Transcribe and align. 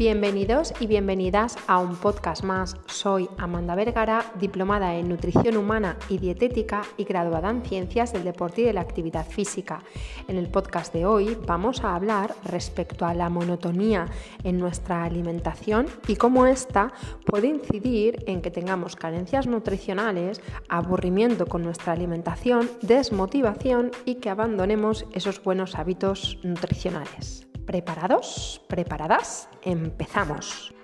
Bienvenidos 0.00 0.72
y 0.80 0.86
bienvenidas 0.86 1.58
a 1.66 1.78
un 1.78 1.94
podcast 1.94 2.42
más. 2.42 2.74
Soy 2.86 3.28
Amanda 3.36 3.74
Vergara, 3.74 4.24
diplomada 4.40 4.94
en 4.94 5.10
nutrición 5.10 5.58
humana 5.58 5.98
y 6.08 6.16
dietética 6.16 6.80
y 6.96 7.04
graduada 7.04 7.50
en 7.50 7.60
ciencias 7.62 8.14
del 8.14 8.24
deporte 8.24 8.62
y 8.62 8.64
de 8.64 8.72
la 8.72 8.80
actividad 8.80 9.26
física. 9.26 9.82
En 10.26 10.38
el 10.38 10.48
podcast 10.48 10.94
de 10.94 11.04
hoy 11.04 11.36
vamos 11.46 11.84
a 11.84 11.94
hablar 11.94 12.34
respecto 12.44 13.04
a 13.04 13.12
la 13.12 13.28
monotonía 13.28 14.06
en 14.42 14.58
nuestra 14.58 15.04
alimentación 15.04 15.84
y 16.08 16.16
cómo 16.16 16.46
ésta 16.46 16.94
puede 17.26 17.48
incidir 17.48 18.24
en 18.26 18.40
que 18.40 18.50
tengamos 18.50 18.96
carencias 18.96 19.46
nutricionales, 19.46 20.40
aburrimiento 20.70 21.44
con 21.44 21.62
nuestra 21.62 21.92
alimentación, 21.92 22.70
desmotivación 22.80 23.90
y 24.06 24.14
que 24.14 24.30
abandonemos 24.30 25.04
esos 25.12 25.44
buenos 25.44 25.74
hábitos 25.74 26.38
nutricionales. 26.42 27.49
¿Preparados? 27.70 28.60
¿Preparadas? 28.66 29.48
Empezamos. 29.62 30.74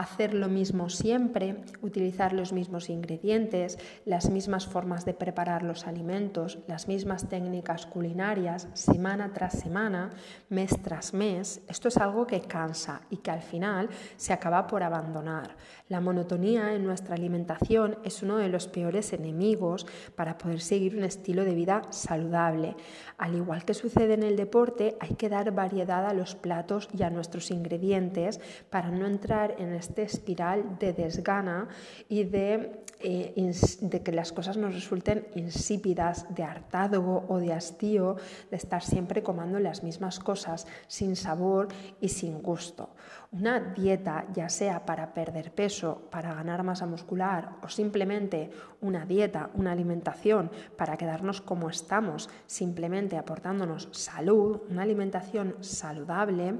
Hacer 0.00 0.32
lo 0.32 0.48
mismo 0.48 0.88
siempre, 0.88 1.56
utilizar 1.82 2.32
los 2.32 2.54
mismos 2.54 2.88
ingredientes, 2.88 3.78
las 4.06 4.30
mismas 4.30 4.66
formas 4.66 5.04
de 5.04 5.12
preparar 5.12 5.62
los 5.62 5.86
alimentos, 5.86 6.58
las 6.66 6.88
mismas 6.88 7.28
técnicas 7.28 7.84
culinarias, 7.84 8.68
semana 8.72 9.32
tras 9.34 9.58
semana, 9.58 10.10
mes 10.48 10.74
tras 10.82 11.12
mes, 11.12 11.60
esto 11.68 11.88
es 11.88 11.98
algo 11.98 12.26
que 12.26 12.40
cansa 12.40 13.02
y 13.10 13.18
que 13.18 13.30
al 13.30 13.42
final 13.42 13.90
se 14.16 14.32
acaba 14.32 14.66
por 14.66 14.82
abandonar. 14.82 15.56
La 15.90 16.00
monotonía 16.00 16.72
en 16.74 16.84
nuestra 16.84 17.14
alimentación 17.14 17.98
es 18.02 18.22
uno 18.22 18.38
de 18.38 18.48
los 18.48 18.68
peores 18.68 19.12
enemigos 19.12 19.86
para 20.14 20.38
poder 20.38 20.60
seguir 20.60 20.96
un 20.96 21.04
estilo 21.04 21.44
de 21.44 21.54
vida 21.54 21.82
saludable. 21.90 22.74
Al 23.18 23.34
igual 23.34 23.64
que 23.64 23.74
sucede 23.74 24.14
en 24.14 24.22
el 24.22 24.36
deporte, 24.36 24.96
hay 25.00 25.16
que 25.16 25.28
dar 25.28 25.52
variedad 25.52 26.06
a 26.06 26.14
los 26.14 26.36
platos 26.36 26.88
y 26.96 27.02
a 27.02 27.10
nuestros 27.10 27.50
ingredientes 27.50 28.40
para 28.70 28.90
no 28.90 29.06
entrar 29.06 29.56
en 29.58 29.74
este 29.74 29.89
espiral 29.98 30.78
de 30.78 30.92
desgana 30.92 31.68
y 32.08 32.24
de, 32.24 32.82
eh, 33.00 33.52
de, 33.80 34.02
que 34.02 34.12
las 34.12 34.32
cosas 34.32 34.56
nos 34.56 34.74
resulten 34.74 35.26
insípidas, 35.34 36.26
de 36.34 36.44
hartazgo 36.44 37.24
o 37.28 37.38
de 37.38 37.52
hastío, 37.52 38.16
de 38.50 38.56
estar 38.56 38.82
siempre 38.82 39.22
comiendo 39.22 39.58
las 39.58 39.82
mismas 39.82 40.18
cosas 40.18 40.66
sin 40.86 41.16
sabor 41.16 41.68
y 42.00 42.08
sin 42.08 42.42
gusto. 42.42 42.90
Una 43.32 43.60
dieta, 43.60 44.26
ya 44.34 44.48
sea 44.48 44.84
para 44.84 45.14
perder 45.14 45.52
peso, 45.52 46.08
para 46.10 46.34
ganar 46.34 46.64
masa 46.64 46.86
muscular 46.86 47.56
o 47.62 47.68
simplemente 47.68 48.50
una 48.80 49.06
dieta, 49.06 49.50
una 49.54 49.72
alimentación 49.72 50.50
para 50.76 50.96
quedarnos 50.96 51.40
como 51.40 51.70
estamos, 51.70 52.28
simplemente 52.46 53.16
aportándonos 53.16 53.88
salud, 53.92 54.62
una 54.68 54.82
alimentación 54.82 55.56
saludable, 55.60 56.56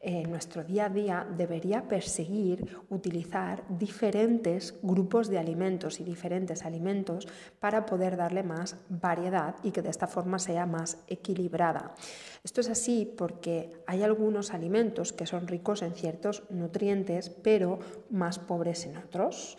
en 0.00 0.30
nuestro 0.30 0.62
día 0.62 0.86
a 0.86 0.88
día 0.88 1.26
debería 1.36 1.88
perseguir 1.88 2.78
utilizar 2.90 3.64
diferentes 3.68 4.74
grupos 4.82 5.28
de 5.28 5.38
alimentos 5.38 6.00
y 6.00 6.04
diferentes 6.04 6.64
alimentos 6.64 7.26
para 7.60 7.86
poder 7.86 8.16
darle 8.16 8.42
más 8.42 8.76
variedad 8.88 9.56
y 9.62 9.70
que 9.70 9.82
de 9.82 9.90
esta 9.90 10.06
forma 10.06 10.38
sea 10.38 10.66
más 10.66 10.98
equilibrada. 11.08 11.94
Esto 12.44 12.60
es 12.60 12.70
así 12.70 13.12
porque 13.16 13.72
hay 13.86 14.02
algunos 14.02 14.52
alimentos 14.52 15.12
que 15.12 15.26
son 15.26 15.48
ricos 15.48 15.82
en 15.82 15.94
ciertos 15.94 16.44
nutrientes 16.50 17.30
pero 17.30 17.78
más 18.10 18.38
pobres 18.38 18.86
en 18.86 18.96
otros. 18.96 19.56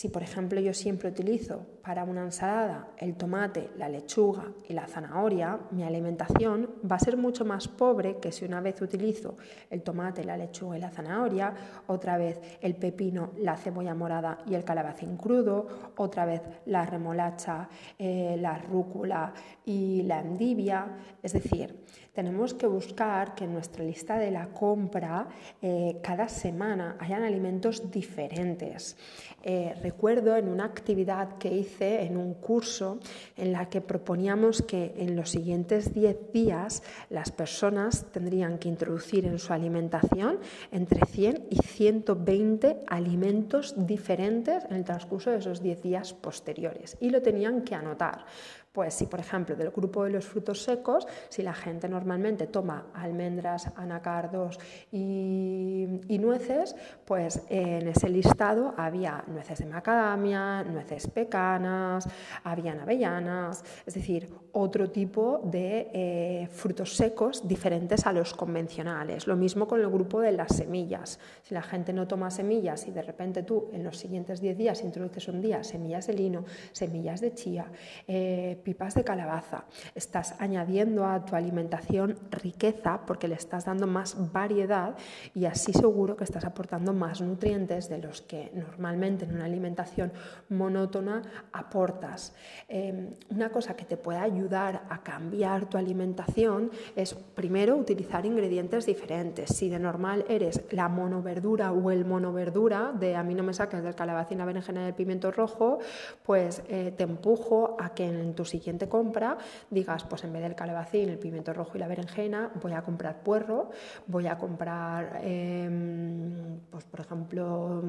Si, 0.00 0.08
por 0.08 0.22
ejemplo, 0.22 0.58
yo 0.62 0.72
siempre 0.72 1.10
utilizo 1.10 1.66
para 1.82 2.04
una 2.04 2.22
ensalada 2.22 2.88
el 2.96 3.16
tomate, 3.16 3.68
la 3.76 3.86
lechuga 3.86 4.50
y 4.66 4.72
la 4.72 4.86
zanahoria, 4.86 5.58
mi 5.72 5.82
alimentación 5.82 6.70
va 6.90 6.96
a 6.96 7.00
ser 7.00 7.18
mucho 7.18 7.44
más 7.44 7.68
pobre 7.68 8.16
que 8.16 8.32
si 8.32 8.46
una 8.46 8.62
vez 8.62 8.80
utilizo 8.80 9.36
el 9.68 9.82
tomate, 9.82 10.24
la 10.24 10.38
lechuga 10.38 10.78
y 10.78 10.80
la 10.80 10.88
zanahoria, 10.88 11.52
otra 11.86 12.16
vez 12.16 12.40
el 12.62 12.76
pepino, 12.76 13.32
la 13.36 13.58
cebolla 13.58 13.94
morada 13.94 14.38
y 14.46 14.54
el 14.54 14.64
calabacín 14.64 15.18
crudo, 15.18 15.92
otra 15.98 16.24
vez 16.24 16.40
la 16.64 16.86
remolacha, 16.86 17.68
eh, 17.98 18.38
la 18.40 18.56
rúcula 18.56 19.34
y 19.66 20.04
la 20.04 20.20
endivia. 20.20 20.96
Es 21.22 21.34
decir, 21.34 21.84
tenemos 22.14 22.54
que 22.54 22.66
buscar 22.66 23.34
que 23.34 23.44
en 23.44 23.52
nuestra 23.52 23.84
lista 23.84 24.18
de 24.18 24.30
la 24.30 24.48
compra 24.48 25.28
eh, 25.62 26.00
cada 26.02 26.28
semana 26.28 26.96
hayan 26.98 27.22
alimentos 27.22 27.90
diferentes. 27.90 28.96
Eh, 29.42 29.74
recuerdo 29.90 30.36
en 30.36 30.48
una 30.48 30.66
actividad 30.66 31.36
que 31.38 31.52
hice 31.52 32.04
en 32.04 32.16
un 32.16 32.34
curso 32.34 33.00
en 33.36 33.50
la 33.52 33.68
que 33.68 33.80
proponíamos 33.80 34.62
que 34.62 34.94
en 34.96 35.16
los 35.16 35.30
siguientes 35.30 35.92
10 35.92 36.32
días 36.32 36.82
las 37.08 37.32
personas 37.32 38.06
tendrían 38.12 38.58
que 38.58 38.68
introducir 38.68 39.26
en 39.26 39.40
su 39.40 39.52
alimentación 39.52 40.38
entre 40.70 41.04
100 41.04 41.48
y 41.50 41.56
120 41.56 42.80
alimentos 42.86 43.74
diferentes 43.76 44.64
en 44.66 44.76
el 44.76 44.84
transcurso 44.84 45.30
de 45.30 45.38
esos 45.38 45.60
10 45.60 45.82
días 45.82 46.14
posteriores 46.14 46.96
y 47.00 47.10
lo 47.10 47.20
tenían 47.20 47.62
que 47.62 47.74
anotar. 47.74 48.26
Pues 48.72 48.94
si, 48.94 49.06
por 49.06 49.18
ejemplo, 49.18 49.56
del 49.56 49.70
grupo 49.70 50.04
de 50.04 50.10
los 50.10 50.24
frutos 50.24 50.62
secos, 50.62 51.04
si 51.28 51.42
la 51.42 51.52
gente 51.52 51.88
normalmente 51.88 52.46
toma 52.46 52.86
almendras, 52.94 53.68
anacardos 53.74 54.60
y, 54.92 55.88
nueces, 56.20 56.76
pues 57.04 57.42
en 57.48 57.88
ese 57.88 58.08
listado 58.08 58.74
había 58.76 59.24
nueces 59.26 59.58
de 59.58 59.66
macadamia, 59.66 60.62
nueces 60.62 61.08
pecanas, 61.08 62.06
habían 62.44 62.78
avellanas, 62.78 63.64
es 63.86 63.94
decir, 63.94 64.28
otro 64.52 64.90
tipo 64.90 65.40
de 65.44 65.90
eh, 65.92 66.48
frutos 66.52 66.94
secos 66.94 67.48
diferentes 67.48 68.06
a 68.06 68.12
los 68.12 68.34
convencionales. 68.34 69.26
Lo 69.26 69.34
mismo 69.34 69.66
con 69.66 69.80
el 69.80 69.88
grupo 69.88 70.20
de 70.20 70.32
las 70.32 70.54
semillas. 70.54 71.18
Si 71.42 71.54
la 71.54 71.62
gente 71.62 71.92
no 71.92 72.06
toma 72.06 72.30
semillas 72.30 72.86
y 72.86 72.92
de 72.92 73.02
repente 73.02 73.42
tú 73.42 73.68
en 73.72 73.82
los 73.82 73.96
siguientes 73.96 74.40
10 74.40 74.56
días 74.56 74.84
introduces 74.84 75.26
un 75.26 75.40
día 75.40 75.64
semillas 75.64 76.06
de 76.06 76.12
lino, 76.12 76.44
semillas 76.72 77.20
de 77.20 77.34
chía, 77.34 77.66
eh, 78.06 78.59
pipas 78.60 78.94
de 78.94 79.04
calabaza. 79.04 79.64
Estás 79.94 80.34
añadiendo 80.38 81.06
a 81.06 81.24
tu 81.24 81.36
alimentación 81.36 82.16
riqueza 82.30 83.00
porque 83.06 83.28
le 83.28 83.34
estás 83.34 83.64
dando 83.64 83.86
más 83.86 84.32
variedad 84.32 84.96
y 85.34 85.46
así 85.46 85.72
seguro 85.72 86.16
que 86.16 86.24
estás 86.24 86.44
aportando 86.44 86.92
más 86.92 87.20
nutrientes 87.20 87.88
de 87.88 87.98
los 87.98 88.22
que 88.22 88.50
normalmente 88.54 89.24
en 89.24 89.34
una 89.34 89.44
alimentación 89.44 90.12
monótona 90.48 91.22
aportas. 91.52 92.34
Em, 92.68 93.10
una 93.30 93.50
cosa 93.50 93.74
que 93.74 93.84
te 93.84 93.96
puede 93.96 94.18
ayudar 94.18 94.82
a 94.88 95.02
cambiar 95.02 95.66
tu 95.66 95.78
alimentación 95.78 96.70
es 96.96 97.14
primero 97.14 97.76
utilizar 97.76 98.24
ingredientes 98.26 98.86
diferentes. 98.86 99.50
Si 99.50 99.68
de 99.68 99.78
normal 99.78 100.24
eres 100.28 100.62
la 100.70 100.88
monoverdura 100.88 101.72
o 101.72 101.90
el 101.90 102.04
monoverdura 102.04 102.92
de 102.92 103.16
a 103.16 103.22
mí 103.22 103.34
no 103.34 103.42
me 103.42 103.54
saques 103.54 103.82
del 103.82 103.94
calabacín, 103.94 104.38
la 104.38 104.44
berenjena 104.44 104.84
y 104.84 104.86
el 104.88 104.94
pimiento 104.94 105.30
rojo, 105.30 105.78
pues 106.24 106.62
eh, 106.68 106.92
te 106.96 107.04
empujo 107.04 107.76
a 107.78 107.94
que 107.94 108.06
en 108.06 108.34
tu 108.34 108.44
siguiente 108.50 108.88
compra 108.88 109.38
digas, 109.70 110.04
pues 110.04 110.24
en 110.24 110.32
vez 110.32 110.42
del 110.42 110.54
calabacín, 110.54 111.08
el 111.08 111.18
pimiento 111.18 111.52
rojo 111.52 111.72
y 111.76 111.78
la 111.78 111.88
berenjena, 111.88 112.50
voy 112.60 112.72
a 112.72 112.82
comprar 112.82 113.22
puerro, 113.22 113.70
voy 114.06 114.26
a 114.26 114.36
comprar, 114.36 115.20
em, 115.22 116.58
pues 116.70 116.84
por 116.84 117.00
ejemplo, 117.00 117.82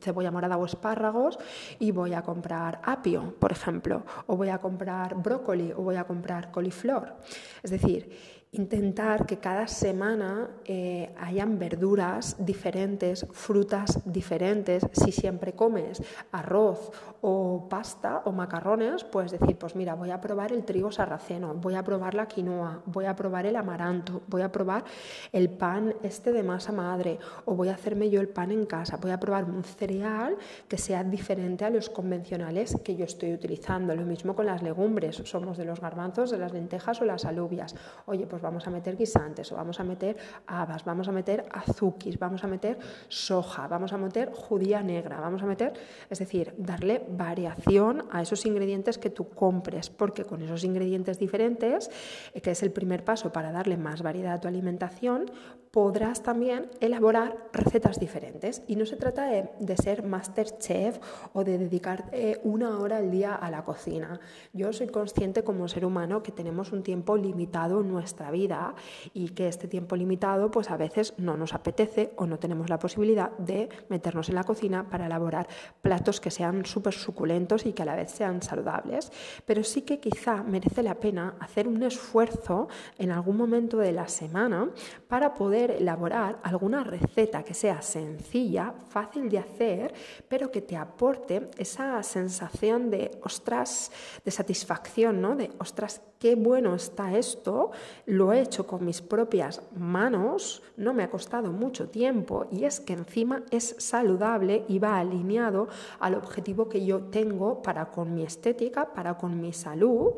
cebolla 0.00 0.30
morada 0.30 0.56
o 0.56 0.66
espárragos 0.66 1.38
y 1.78 1.92
voy 1.92 2.14
a 2.14 2.22
comprar 2.22 2.80
apio, 2.82 3.34
por 3.38 3.52
ejemplo, 3.52 4.02
o 4.26 4.36
voy 4.36 4.48
a 4.48 4.58
comprar 4.58 5.14
brócoli 5.14 5.72
o 5.72 5.82
voy 5.82 5.96
a 5.96 6.04
comprar 6.04 6.50
coliflor. 6.50 7.16
Es 7.62 7.70
decir, 7.70 8.39
intentar 8.52 9.26
que 9.26 9.38
cada 9.38 9.68
semana 9.68 10.50
eh, 10.64 11.14
hayan 11.20 11.58
verduras 11.58 12.34
diferentes, 12.44 13.24
frutas 13.30 14.00
diferentes. 14.04 14.86
Si 14.92 15.12
siempre 15.12 15.52
comes 15.52 16.02
arroz 16.32 16.90
o 17.20 17.68
pasta 17.68 18.22
o 18.24 18.32
macarrones, 18.32 19.04
puedes 19.04 19.30
decir, 19.30 19.56
pues 19.56 19.76
mira, 19.76 19.94
voy 19.94 20.10
a 20.10 20.20
probar 20.20 20.52
el 20.52 20.64
trigo 20.64 20.90
sarraceno, 20.90 21.54
voy 21.54 21.76
a 21.76 21.84
probar 21.84 22.14
la 22.14 22.26
quinoa, 22.26 22.82
voy 22.86 23.04
a 23.04 23.14
probar 23.14 23.46
el 23.46 23.54
amaranto, 23.54 24.22
voy 24.26 24.42
a 24.42 24.50
probar 24.50 24.84
el 25.32 25.50
pan 25.50 25.94
este 26.02 26.32
de 26.32 26.42
masa 26.42 26.72
madre 26.72 27.18
o 27.44 27.54
voy 27.54 27.68
a 27.68 27.74
hacerme 27.74 28.10
yo 28.10 28.20
el 28.20 28.28
pan 28.28 28.50
en 28.50 28.66
casa, 28.66 28.96
voy 28.96 29.12
a 29.12 29.20
probar 29.20 29.44
un 29.44 29.62
cereal 29.62 30.36
que 30.66 30.76
sea 30.76 31.04
diferente 31.04 31.64
a 31.64 31.70
los 31.70 31.88
convencionales 31.88 32.76
que 32.82 32.96
yo 32.96 33.04
estoy 33.04 33.32
utilizando. 33.32 33.94
Lo 33.94 34.04
mismo 34.04 34.34
con 34.34 34.46
las 34.46 34.62
legumbres, 34.62 35.22
somos 35.24 35.56
de 35.56 35.66
los 35.66 35.80
garbanzos, 35.80 36.30
de 36.30 36.38
las 36.38 36.52
lentejas 36.52 37.00
o 37.00 37.04
las 37.04 37.24
alubias. 37.24 37.76
Oye, 38.06 38.26
pues 38.26 38.39
vamos 38.40 38.66
a 38.66 38.70
meter 38.70 38.96
guisantes 38.96 39.50
o 39.52 39.56
vamos 39.56 39.80
a 39.80 39.84
meter 39.84 40.16
habas, 40.46 40.84
vamos 40.84 41.08
a 41.08 41.12
meter 41.12 41.46
azúquis, 41.50 42.18
vamos 42.18 42.44
a 42.44 42.46
meter 42.46 42.78
soja, 43.08 43.68
vamos 43.68 43.92
a 43.92 43.98
meter 43.98 44.32
judía 44.32 44.82
negra, 44.82 45.20
vamos 45.20 45.42
a 45.42 45.46
meter, 45.46 45.72
es 46.08 46.18
decir, 46.18 46.54
darle 46.58 47.04
variación 47.08 48.06
a 48.10 48.22
esos 48.22 48.44
ingredientes 48.46 48.98
que 48.98 49.10
tú 49.10 49.28
compres, 49.28 49.90
porque 49.90 50.24
con 50.24 50.42
esos 50.42 50.64
ingredientes 50.64 51.18
diferentes, 51.18 51.90
eh, 52.34 52.40
que 52.40 52.52
es 52.52 52.62
el 52.62 52.72
primer 52.72 53.04
paso 53.04 53.32
para 53.32 53.52
darle 53.52 53.76
más 53.76 54.02
variedad 54.02 54.34
a 54.34 54.40
tu 54.40 54.48
alimentación, 54.48 55.30
podrás 55.70 56.22
también 56.22 56.68
elaborar 56.80 57.48
recetas 57.52 58.00
diferentes. 58.00 58.62
Y 58.66 58.76
no 58.76 58.86
se 58.86 58.96
trata 58.96 59.26
de, 59.26 59.76
ser 59.76 60.02
master 60.02 60.58
chef 60.58 60.98
o 61.32 61.44
de 61.44 61.58
dedicar 61.58 62.08
eh, 62.12 62.40
una 62.42 62.78
hora 62.78 62.96
al 62.96 63.10
día 63.10 63.34
a 63.34 63.50
la 63.50 63.64
cocina. 63.64 64.20
Yo 64.52 64.72
soy 64.72 64.88
consciente 64.88 65.44
como 65.44 65.68
ser 65.68 65.84
humano 65.84 66.22
que 66.22 66.32
tenemos 66.32 66.72
un 66.72 66.82
tiempo 66.82 67.16
limitado 67.16 67.80
en 67.80 67.88
nuestra 67.88 68.29
vida 68.30 68.74
y 69.12 69.30
que 69.30 69.48
este 69.48 69.68
tiempo 69.68 69.96
limitado 69.96 70.50
pues 70.50 70.70
a 70.70 70.76
veces 70.76 71.14
no 71.18 71.36
nos 71.36 71.54
apetece 71.54 72.12
o 72.16 72.26
no 72.26 72.38
tenemos 72.38 72.68
la 72.68 72.78
posibilidad 72.78 73.30
de 73.38 73.68
meternos 73.88 74.28
en 74.28 74.34
la 74.34 74.44
cocina 74.44 74.88
para 74.88 75.06
elaborar 75.06 75.48
platos 75.82 76.20
que 76.20 76.30
sean 76.30 76.64
súper 76.66 76.94
suculentos 76.94 77.66
y 77.66 77.72
que 77.72 77.82
a 77.82 77.86
la 77.86 77.96
vez 77.96 78.10
sean 78.10 78.42
saludables. 78.42 79.12
Pero 79.44 79.64
sí 79.64 79.82
que 79.82 80.00
quizá 80.00 80.42
merece 80.42 80.82
la 80.82 80.94
pena 80.94 81.36
hacer 81.40 81.68
un 81.68 81.82
esfuerzo 81.82 82.68
en 82.98 83.10
algún 83.10 83.36
momento 83.36 83.78
de 83.78 83.92
la 83.92 84.08
semana 84.08 84.70
para 85.08 85.34
poder 85.34 85.72
elaborar 85.72 86.38
alguna 86.42 86.84
receta 86.84 87.42
que 87.42 87.54
sea 87.54 87.82
sencilla, 87.82 88.74
fácil 88.88 89.28
de 89.28 89.38
hacer, 89.38 89.94
pero 90.28 90.50
que 90.50 90.62
te 90.62 90.76
aporte 90.76 91.50
esa 91.58 92.02
sensación 92.02 92.90
de 92.90 93.10
ostras, 93.22 93.90
de 94.24 94.30
satisfacción, 94.30 95.20
¿no? 95.20 95.36
De 95.36 95.50
ostras, 95.58 96.02
qué 96.18 96.34
bueno 96.34 96.74
está 96.74 97.16
esto, 97.16 97.70
lo 98.20 98.34
he 98.34 98.42
hecho 98.42 98.66
con 98.66 98.84
mis 98.84 99.00
propias 99.00 99.62
manos, 99.74 100.62
no 100.76 100.92
me 100.92 101.04
ha 101.04 101.08
costado 101.08 101.52
mucho 101.52 101.88
tiempo 101.88 102.46
y 102.50 102.64
es 102.64 102.78
que 102.78 102.92
encima 102.92 103.44
es 103.50 103.76
saludable 103.78 104.66
y 104.68 104.78
va 104.78 104.98
alineado 104.98 105.68
al 106.00 106.14
objetivo 106.14 106.68
que 106.68 106.84
yo 106.84 107.00
tengo 107.04 107.62
para 107.62 107.86
con 107.86 108.14
mi 108.14 108.22
estética, 108.22 108.92
para 108.92 109.16
con 109.16 109.40
mi 109.40 109.54
salud 109.54 110.12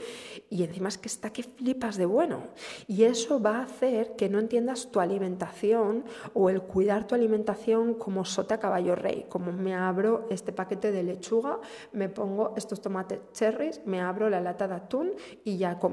y 0.50 0.64
encima 0.64 0.88
es 0.88 0.98
que 0.98 1.06
está 1.06 1.32
que 1.32 1.44
flipas 1.44 1.96
de 1.96 2.06
bueno. 2.06 2.48
Y 2.88 3.04
eso 3.04 3.40
va 3.40 3.58
a 3.58 3.62
hacer 3.62 4.16
que 4.16 4.28
no 4.28 4.40
entiendas 4.40 4.90
tu 4.90 4.98
alimentación 4.98 6.04
o 6.34 6.50
el 6.50 6.60
cuidar 6.60 7.06
tu 7.06 7.14
alimentación 7.14 7.94
como 7.94 8.24
sota 8.24 8.58
caballo 8.58 8.96
rey, 8.96 9.26
como 9.28 9.52
me 9.52 9.76
abro 9.76 10.26
este 10.28 10.52
paquete 10.52 10.90
de 10.90 11.04
lechuga, 11.04 11.60
me 11.92 12.08
pongo 12.08 12.52
estos 12.56 12.80
tomates 12.80 13.20
cherries, 13.32 13.80
me 13.86 14.00
abro 14.00 14.28
la 14.28 14.40
lata 14.40 14.66
de 14.66 14.74
atún 14.74 15.12
y 15.44 15.56
ya 15.56 15.78
como 15.78 15.92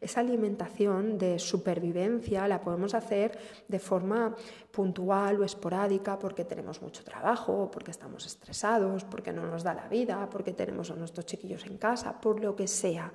esa 0.00 0.20
alimentación 0.20 1.16
de 1.16 1.29
supervivencia 1.38 2.48
la 2.48 2.60
podemos 2.60 2.94
hacer 2.94 3.38
de 3.68 3.78
forma 3.78 4.34
puntual 4.70 5.40
o 5.40 5.44
esporádica 5.44 6.18
porque 6.18 6.44
tenemos 6.44 6.80
mucho 6.80 7.02
trabajo, 7.02 7.70
porque 7.70 7.90
estamos 7.90 8.26
estresados, 8.26 9.04
porque 9.04 9.32
no 9.32 9.46
nos 9.46 9.62
da 9.62 9.74
la 9.74 9.88
vida, 9.88 10.28
porque 10.30 10.52
tenemos 10.52 10.90
a 10.90 10.94
nuestros 10.94 11.26
chiquillos 11.26 11.66
en 11.66 11.76
casa, 11.76 12.20
por 12.20 12.40
lo 12.40 12.54
que 12.54 12.66
sea. 12.66 13.12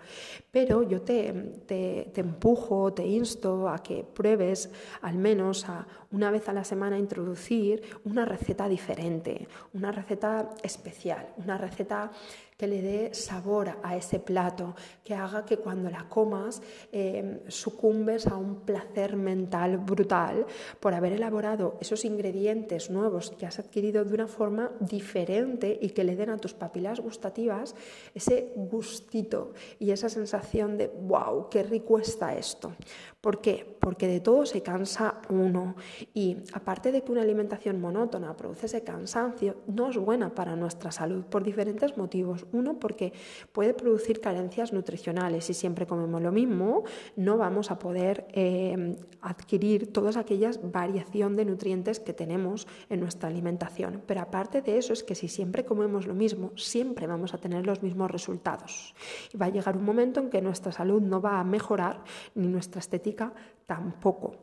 Pero 0.51 0.83
yo 0.83 1.01
te, 1.01 1.33
te, 1.65 2.11
te 2.13 2.21
empujo, 2.21 2.93
te 2.93 3.05
insto 3.05 3.69
a 3.69 3.81
que 3.81 4.03
pruebes 4.03 4.69
al 5.01 5.17
menos 5.17 5.67
a 5.69 5.87
una 6.11 6.31
vez 6.31 6.47
a 6.49 6.53
la 6.53 6.63
semana 6.63 6.97
introducir 6.97 7.81
una 8.03 8.25
receta 8.25 8.67
diferente, 8.67 9.47
una 9.73 9.91
receta 9.91 10.49
especial, 10.63 11.27
una 11.37 11.57
receta 11.57 12.11
que 12.57 12.67
le 12.67 12.81
dé 12.81 13.13
sabor 13.13 13.77
a 13.83 13.97
ese 13.97 14.19
plato, 14.19 14.75
que 15.03 15.13
haga 15.13 15.45
que 15.45 15.57
cuando 15.57 15.89
la 15.89 16.07
comas 16.07 16.61
eh, 16.91 17.43
sucumbes 17.47 18.27
a 18.27 18.37
un 18.37 18.61
placer 18.61 19.17
mental 19.17 19.77
brutal 19.77 20.45
por 20.79 20.93
haber 20.93 21.13
elaborado 21.13 21.77
esos 21.81 22.05
ingredientes 22.05 22.89
nuevos 22.89 23.31
que 23.31 23.45
has 23.45 23.59
adquirido 23.59 24.05
de 24.05 24.13
una 24.13 24.27
forma 24.27 24.71
diferente 24.79 25.77
y 25.81 25.89
que 25.89 26.05
le 26.05 26.15
den 26.15 26.29
a 26.29 26.37
tus 26.37 26.53
papilas 26.53 27.01
gustativas 27.01 27.75
ese 28.13 28.53
gustito 28.55 29.53
y 29.77 29.91
esa 29.91 30.07
sensación 30.07 30.77
de 30.77 30.87
wow, 30.87 31.49
qué 31.49 31.63
rico 31.63 31.99
está 31.99 32.35
esto. 32.35 32.71
¿Por 33.19 33.41
qué? 33.41 33.75
Porque 33.79 34.07
de 34.07 34.19
todo 34.19 34.45
se 34.45 34.61
cansa 34.61 35.21
uno 35.29 35.75
y 36.13 36.37
aparte 36.53 36.91
de 36.91 37.01
que 37.01 37.11
una 37.11 37.23
alimentación 37.23 37.81
monótona 37.81 38.35
produce 38.37 38.67
ese 38.67 38.83
cansancio, 38.83 39.55
no 39.67 39.89
es 39.89 39.97
buena 39.97 40.33
para 40.33 40.55
nuestra 40.55 40.91
salud 40.91 41.25
por 41.25 41.43
diferentes 41.43 41.97
motivos. 41.97 42.44
Uno, 42.51 42.79
porque 42.79 43.13
puede 43.51 43.73
producir 43.73 44.21
carencias 44.21 44.73
nutricionales. 44.73 45.45
Si 45.45 45.53
siempre 45.53 45.85
comemos 45.85 46.21
lo 46.21 46.31
mismo, 46.31 46.83
no 47.15 47.37
vamos 47.37 47.71
a 47.71 47.79
poder 47.79 48.27
eh, 48.33 48.97
adquirir 49.21 49.91
todas 49.91 50.17
aquellas 50.17 50.59
variación 50.71 51.35
de 51.35 51.45
nutrientes 51.45 51.99
que 51.99 52.13
tenemos 52.13 52.67
en 52.89 52.99
nuestra 52.99 53.29
alimentación. 53.29 54.01
Pero 54.05 54.21
aparte 54.21 54.61
de 54.61 54.77
eso, 54.77 54.93
es 54.93 55.03
que 55.03 55.15
si 55.15 55.27
siempre 55.27 55.65
comemos 55.65 56.07
lo 56.07 56.13
mismo, 56.13 56.51
siempre 56.55 57.07
vamos 57.07 57.33
a 57.33 57.37
tener 57.37 57.65
los 57.65 57.81
mismos 57.81 58.11
resultados. 58.11 58.95
Y 59.33 59.37
va 59.37 59.47
a 59.47 59.49
llegar 59.49 59.77
un 59.77 59.85
momento 59.85 60.19
en 60.19 60.29
que 60.29 60.41
nuestra 60.41 60.71
salud 60.71 61.01
no 61.01 61.21
va 61.21 61.39
a 61.39 61.43
mejorar 61.43 62.03
ni 62.35 62.47
nuestra 62.47 62.79
estética 62.79 63.33
tampoco. 63.65 64.35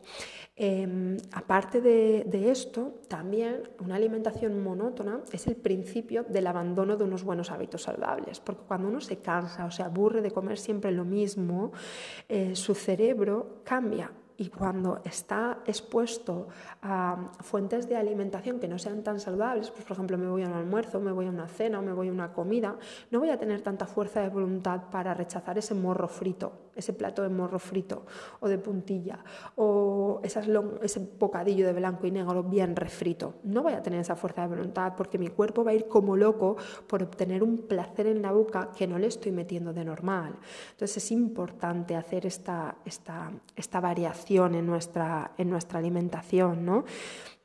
Em, 0.55 1.17
aparte 1.33 1.81
de, 1.81 2.51
esto, 2.51 3.01
también 3.09 3.71
una 3.81 3.95
alimentación 3.95 4.63
monótona 4.63 5.21
es 5.33 5.47
el 5.47 5.57
principio 5.57 6.25
del 6.25 6.47
abandono 6.47 6.97
de 6.97 7.05
unos 7.05 7.25
buenos 7.25 7.51
hábitos 7.51 7.89
porque 8.41 8.63
cuando 8.67 8.89
uno 8.89 9.01
se 9.01 9.19
cansa 9.19 9.65
o 9.65 9.71
se 9.71 9.83
aburre 9.83 10.23
de 10.23 10.31
comer 10.31 10.59
siempre 10.59 10.93
lo 10.93 11.05
mismo, 11.05 11.73
eh, 12.29 12.55
su 12.55 12.75
cerebro 12.75 13.61
cambia. 13.65 14.11
Y 14.39 14.49
cuando 14.49 15.01
está 15.05 15.59
expuesto 15.67 16.49
a 16.81 17.31
fuentes 17.41 17.89
de 17.89 17.97
alimentación 17.97 18.59
que 18.59 18.67
no 18.67 18.79
sean 18.79 19.03
tan 19.05 19.21
saludables, 19.21 19.71
pues 19.71 19.85
por 19.85 19.93
ejemplo 19.93 20.19
me 20.19 20.27
voy 20.27 20.43
a 20.43 20.49
un 20.49 20.55
almuerzo, 20.55 21.01
me 21.01 21.13
voy 21.13 21.27
a 21.27 21.29
una 21.29 21.47
cena 21.47 21.79
o 21.79 21.83
me 21.83 21.93
voy 21.93 22.09
a 22.09 22.13
una 22.13 22.33
comida, 22.33 22.77
no 23.11 23.21
voy 23.21 23.31
a 23.31 23.39
tener 23.39 23.61
tanta 23.61 23.87
fuerza 23.87 24.21
de 24.21 24.31
voluntad 24.31 24.91
para 24.91 25.15
rechazar 25.15 25.59
ese 25.59 25.75
morro 25.75 26.09
frito, 26.09 26.71
ese 26.75 26.93
plato 26.93 27.23
de 27.23 27.29
morro 27.29 27.59
frito 27.59 28.07
o 28.41 28.49
de 28.49 28.59
puntilla 28.59 29.19
o 29.57 30.21
ese 30.23 30.99
bocadillo 31.19 31.67
de 31.67 31.73
blanco 31.73 32.07
y 32.07 32.11
negro 32.11 32.43
bien 32.43 32.77
refrito. 32.77 33.35
No 33.45 33.63
voy 33.63 33.75
a 33.75 33.83
tener 33.83 34.01
esa 34.01 34.17
fuerza 34.17 34.43
de 34.43 34.49
voluntad 34.49 34.95
porque 34.97 35.19
mi 35.19 35.29
cuerpo 35.29 35.65
va 35.65 35.73
a 35.73 35.75
ir 35.75 35.87
como 35.87 36.17
loco 36.17 36.57
por 36.87 37.03
obtener 37.03 37.43
un 37.43 37.59
placer 37.59 38.07
en 38.07 38.23
la 38.23 38.33
boca 38.33 38.71
que 38.77 38.87
no 38.87 38.99
le 38.99 39.07
estoy 39.07 39.33
metiendo 39.33 39.73
de 39.73 39.85
normal. 39.85 40.37
Entonces 40.73 41.05
es 41.05 41.11
importante 41.13 41.97
hacer 41.97 42.27
esta, 42.27 42.77
esta, 42.85 43.31
esta 43.57 43.81
variación 43.81 44.55
en 44.55 44.67
nuestra, 44.67 45.33
en 45.37 45.51
nuestra 45.51 45.79
alimentación, 45.79 46.65
¿no? 46.65 46.85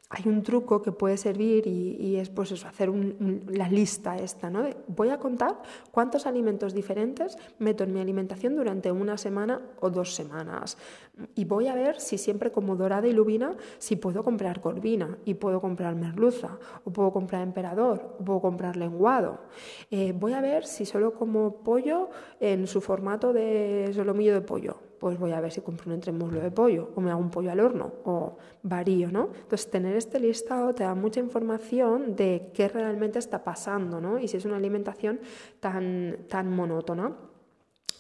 Hay 0.10 0.30
un 0.30 0.42
truco 0.42 0.82
que 0.82 0.94
puede 0.94 1.18
servir 1.18 1.68
y, 1.68 2.16
es 2.16 2.30
pues 2.30 2.52
eso, 2.54 2.68
hacer 2.68 2.90
la 3.50 3.68
lista 3.68 4.16
esta, 4.16 4.50
¿no? 4.50 4.66
voy 4.88 5.10
a 5.10 5.20
contar 5.20 5.62
cuántos 5.92 6.26
alimentos 6.26 6.74
diferentes 6.74 7.38
meto 7.60 7.84
en 7.84 7.94
mi 7.94 8.00
alimentación 8.00 8.56
durante 8.56 8.90
una 8.90 9.18
semana 9.18 9.62
o 9.82 9.90
dos 9.90 10.16
semanas 10.16 10.78
y 11.36 11.44
voy 11.44 11.68
a 11.68 11.76
ver 11.76 12.00
si 12.00 12.18
siempre 12.18 12.52
como 12.52 12.78
dorada 12.78 13.08
y 13.08 13.12
lubina, 13.12 13.56
si 13.80 13.98
puedo 13.98 14.24
comprar 14.24 14.62
corvina 14.62 15.18
y 15.26 15.34
puedo 15.34 15.60
comprar 15.60 15.96
merluza 15.96 16.58
o 16.86 16.92
puedo 16.92 17.12
comprar 17.12 17.42
emperador 17.42 18.16
o 18.20 18.24
puedo 18.24 18.40
comprar 18.40 18.78
lenguado. 18.78 19.40
Eh, 19.92 20.14
voy 20.18 20.34
a 20.34 20.42
ver 20.42 20.66
si 20.66 20.86
solo 20.86 21.16
como 21.16 21.64
pollo 21.64 22.10
en 22.40 22.68
su 22.68 22.80
formato 22.80 23.34
de 23.34 23.92
solomillo 23.94 24.34
de 24.34 24.42
pollo 24.42 24.87
pues 25.00 25.18
voy 25.18 25.32
a 25.32 25.42
ver 25.42 25.52
si 25.52 25.62
compro 25.62 25.88
un 25.88 25.94
entremuslo 25.94 26.40
de 26.40 26.52
pollo 26.52 26.90
o 26.96 27.02
me 27.02 27.12
hago 27.12 27.20
un 27.20 27.30
pollo 27.30 27.52
al 27.52 27.60
horno 27.60 27.94
o 28.06 28.38
varío, 28.64 29.12
¿no? 29.12 29.30
Entonces, 29.34 29.70
tener 29.70 29.96
este 29.96 30.20
listado 30.20 30.74
te 30.74 30.84
da 30.84 30.96
mucha 30.96 31.20
información 31.20 32.16
de 32.16 32.52
qué 32.54 32.68
realmente 32.68 33.20
está 33.20 33.44
pasando, 33.44 34.02
¿no? 34.02 34.20
Y 34.20 34.28
si 34.28 34.38
es 34.38 34.46
una 34.46 34.58
alimentación 34.58 35.20
tan, 35.60 36.26
tan 36.28 36.50
monótona. 36.50 37.16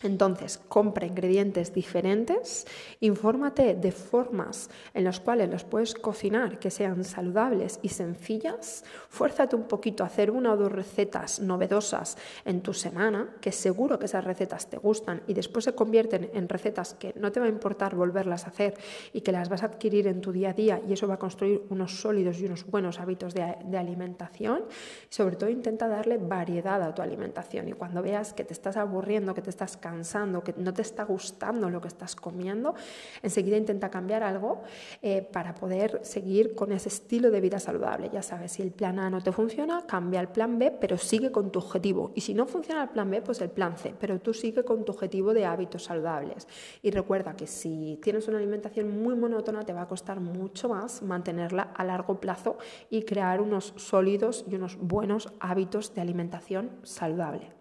Entonces, 0.03 0.59
compra 0.67 1.07
ingredientes 1.07 1.73
diferentes, 1.73 2.67
infórmate 2.99 3.73
de 3.73 3.91
formas 3.91 4.69
en 4.93 5.03
las 5.03 5.19
cuales 5.19 5.49
los 5.49 5.63
puedes 5.63 5.95
cocinar 5.95 6.59
que 6.59 6.69
sean 6.69 7.03
saludables 7.03 7.79
y 7.81 7.89
sencillas, 7.89 8.83
fuérzate 9.09 9.55
un 9.55 9.63
poquito 9.63 10.03
a 10.03 10.07
hacer 10.07 10.29
una 10.29 10.53
o 10.53 10.57
dos 10.57 10.71
recetas 10.71 11.39
novedosas 11.39 12.17
en 12.45 12.61
tu 12.61 12.73
semana, 12.73 13.35
que 13.41 13.51
seguro 13.51 13.97
que 13.97 14.05
esas 14.05 14.23
recetas 14.23 14.69
te 14.69 14.77
gustan 14.77 15.23
y 15.25 15.33
después 15.33 15.65
se 15.65 15.73
convierten 15.73 16.29
en 16.31 16.47
recetas 16.47 16.93
que 16.93 17.13
no 17.15 17.31
te 17.31 17.39
va 17.39 17.47
a 17.47 17.49
importar 17.49 17.95
volverlas 17.95 18.45
a 18.45 18.49
hacer 18.49 18.75
y 19.13 19.21
que 19.21 19.31
las 19.31 19.49
vas 19.49 19.63
a 19.63 19.67
adquirir 19.67 20.05
en 20.05 20.21
tu 20.21 20.31
día 20.31 20.51
a 20.51 20.53
día 20.53 20.79
y 20.87 20.93
eso 20.93 21.07
va 21.07 21.15
a 21.15 21.19
construir 21.19 21.63
unos 21.69 21.99
sólidos 21.99 22.39
y 22.39 22.45
unos 22.45 22.67
buenos 22.67 22.99
hábitos 22.99 23.33
de, 23.33 23.55
de 23.65 23.77
alimentación. 23.77 24.65
Sobre 25.09 25.37
todo 25.37 25.49
intenta 25.49 25.87
darle 25.87 26.17
variedad 26.17 26.83
a 26.83 26.93
tu 26.93 27.01
alimentación 27.01 27.67
y 27.67 27.73
cuando 27.73 28.03
veas 28.03 28.33
que 28.33 28.43
te 28.43 28.53
estás 28.53 28.77
aburriendo, 28.77 29.33
que 29.33 29.41
te 29.41 29.49
estás 29.49 29.75
cansando, 29.87 30.43
que 30.43 30.53
no 30.57 30.73
te 30.73 30.81
está 30.81 31.05
gustando 31.05 31.69
lo 31.69 31.79
que 31.79 31.87
estás 31.87 32.15
comiendo, 32.15 32.75
enseguida 33.23 33.55
intenta 33.55 33.89
cambiar 33.89 34.21
algo 34.21 34.63
eh, 35.01 35.21
para 35.21 35.55
poder 35.55 36.01
seguir 36.03 36.55
con 36.55 36.73
ese 36.73 36.89
estilo 36.89 37.31
de 37.31 37.39
vida 37.39 37.59
saludable. 37.59 38.09
Ya 38.11 38.21
sabes, 38.21 38.51
si 38.51 38.61
el 38.61 38.71
plan 38.71 38.99
A 38.99 39.09
no 39.09 39.21
te 39.21 39.31
funciona, 39.31 39.85
cambia 39.87 40.19
el 40.19 40.27
plan 40.27 40.59
B, 40.59 40.71
pero 40.71 40.97
sigue 40.97 41.31
con 41.31 41.51
tu 41.51 41.59
objetivo. 41.59 42.11
Y 42.15 42.21
si 42.21 42.33
no 42.33 42.45
funciona 42.45 42.83
el 42.83 42.89
plan 42.89 43.09
B, 43.09 43.21
pues 43.21 43.39
el 43.39 43.49
plan 43.49 43.77
C, 43.77 43.93
pero 43.97 44.19
tú 44.19 44.33
sigue 44.33 44.63
con 44.63 44.83
tu 44.83 44.91
objetivo 44.91 45.33
de 45.33 45.45
hábitos 45.45 45.85
saludables. 45.85 46.47
Y 46.81 46.91
recuerda 46.91 47.35
que 47.35 47.47
si 47.47 47.97
tienes 48.03 48.27
una 48.27 48.37
alimentación 48.37 49.01
muy 49.01 49.15
monótona, 49.15 49.63
te 49.63 49.73
va 49.73 49.83
a 49.83 49.87
costar 49.87 50.19
mucho 50.19 50.67
más 50.67 51.01
mantenerla 51.01 51.71
a 51.75 51.83
largo 51.85 52.19
plazo 52.19 52.57
y 52.89 53.03
crear 53.03 53.39
unos 53.39 53.73
sólidos 53.77 54.43
y 54.49 54.55
unos 54.55 54.77
buenos 54.77 55.31
hábitos 55.39 55.93
de 55.93 56.01
alimentación 56.01 56.71
saludable. 56.83 57.57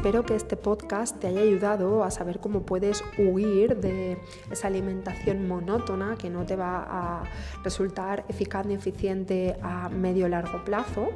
Espero 0.00 0.24
que 0.24 0.34
este 0.34 0.56
podcast 0.56 1.18
te 1.18 1.26
haya 1.26 1.42
ayudado 1.42 2.04
a 2.04 2.10
saber 2.10 2.40
cómo 2.40 2.62
puedes 2.62 3.04
huir 3.18 3.76
de 3.76 4.16
esa 4.50 4.68
alimentación 4.68 5.46
monótona 5.46 6.16
que 6.16 6.30
no 6.30 6.46
te 6.46 6.56
va 6.56 6.86
a 6.88 7.24
resultar 7.62 8.24
eficaz 8.30 8.64
ni 8.64 8.72
eficiente 8.72 9.58
a 9.60 9.90
medio 9.90 10.26
largo 10.26 10.64
plazo. 10.64 11.08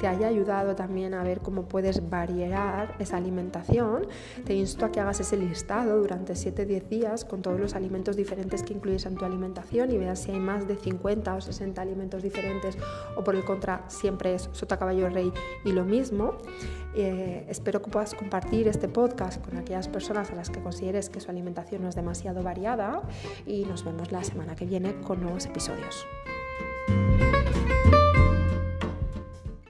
Te 0.00 0.08
haya 0.08 0.26
ayudado 0.26 0.74
también 0.74 1.14
a 1.14 1.22
ver 1.22 1.38
cómo 1.38 1.66
puedes 1.68 2.10
variar 2.10 2.96
esa 2.98 3.16
alimentación. 3.16 4.08
Te 4.44 4.54
insto 4.54 4.86
a 4.86 4.90
que 4.90 4.98
hagas 4.98 5.20
ese 5.20 5.36
listado 5.36 5.98
durante 5.98 6.32
7-10 6.32 6.88
días 6.88 7.24
con 7.24 7.42
todos 7.42 7.60
los 7.60 7.76
alimentos 7.76 8.16
diferentes 8.16 8.64
que 8.64 8.74
incluyes 8.74 9.06
en 9.06 9.14
tu 9.14 9.24
alimentación 9.24 9.92
y 9.92 9.98
veas 9.98 10.18
si 10.18 10.32
hay 10.32 10.40
más 10.40 10.66
de 10.66 10.74
50 10.74 11.32
o 11.32 11.40
60 11.40 11.80
alimentos 11.80 12.24
diferentes 12.24 12.76
o 13.16 13.22
por 13.22 13.36
el 13.36 13.44
contra 13.44 13.84
siempre 13.86 14.34
es 14.34 14.50
sota 14.50 14.80
caballo 14.80 15.08
rey 15.10 15.32
y 15.64 15.70
lo 15.70 15.84
mismo. 15.84 16.38
Eh, 16.94 17.46
espero 17.48 17.80
que 17.80 17.90
puedas 17.90 18.14
compartir 18.32 18.66
este 18.66 18.88
podcast 18.88 19.44
con 19.44 19.58
aquellas 19.58 19.88
personas 19.88 20.30
a 20.30 20.34
las 20.34 20.48
que 20.48 20.62
consideres 20.62 21.10
que 21.10 21.20
su 21.20 21.30
alimentación 21.30 21.82
no 21.82 21.90
es 21.90 21.94
demasiado 21.94 22.42
variada 22.42 23.02
y 23.44 23.66
nos 23.66 23.84
vemos 23.84 24.10
la 24.10 24.24
semana 24.24 24.56
que 24.56 24.64
viene 24.64 24.94
con 25.02 25.20
nuevos 25.20 25.44
episodios. 25.44 26.06